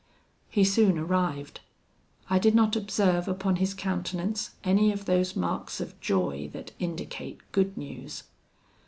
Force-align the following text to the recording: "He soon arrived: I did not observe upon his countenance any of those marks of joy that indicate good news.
"He 0.49 0.63
soon 0.63 0.97
arrived: 0.97 1.59
I 2.27 2.39
did 2.39 2.55
not 2.55 2.75
observe 2.75 3.27
upon 3.27 3.57
his 3.57 3.75
countenance 3.75 4.55
any 4.63 4.91
of 4.91 5.05
those 5.05 5.35
marks 5.35 5.79
of 5.79 5.99
joy 6.01 6.49
that 6.53 6.71
indicate 6.79 7.39
good 7.51 7.77
news. 7.77 8.23